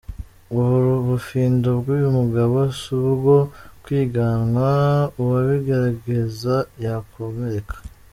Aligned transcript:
Ubu 0.57 0.95
bufindo 1.09 1.69
bw’uyu 1.79 2.09
mugabo 2.17 2.57
si 2.79 2.89
ubwo 3.07 3.35
kwiganwa, 3.83 4.71
uwabigerageza 5.19 6.55
yakomereka. 6.85 7.75